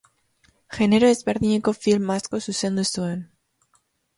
[0.77, 3.25] Genero ezberdineko film asko zuzendu zuen.